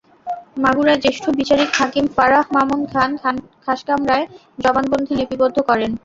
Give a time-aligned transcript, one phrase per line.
[0.57, 3.09] মাগুরার জ্যেষ্ঠ বিচারিক হাকিম ফারাহ মামুন তাঁর
[3.65, 4.25] খাসকামরায়
[4.59, 5.91] জবানবন্দি লিপিবদ্ধ করেন।